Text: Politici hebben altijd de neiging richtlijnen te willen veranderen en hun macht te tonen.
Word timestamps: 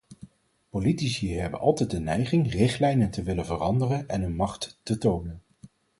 Politici 0.69 1.33
hebben 1.39 1.59
altijd 1.59 1.89
de 1.91 1.99
neiging 1.99 2.51
richtlijnen 2.51 3.09
te 3.09 3.23
willen 3.23 3.45
veranderen 3.45 4.09
en 4.09 4.21
hun 4.21 4.35
macht 4.35 4.79
te 4.83 4.97
tonen. 4.97 5.41